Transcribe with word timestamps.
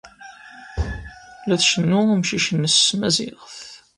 La 1.47 1.55
tcennu 1.61 1.99
i 2.07 2.11
umcic-nnes 2.13 2.75
s 2.85 2.89
tmaziɣt. 2.89 3.57